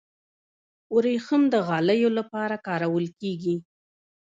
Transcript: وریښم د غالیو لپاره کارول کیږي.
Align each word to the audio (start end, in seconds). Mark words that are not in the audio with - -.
وریښم 0.95 1.41
د 1.53 1.55
غالیو 1.67 2.09
لپاره 2.19 2.55
کارول 2.67 3.05
کیږي. 3.19 3.55